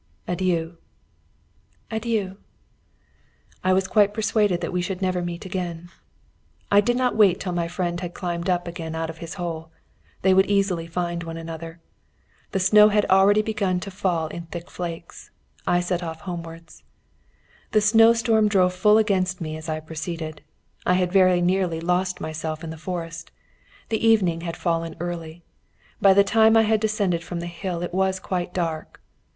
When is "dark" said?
28.51-28.99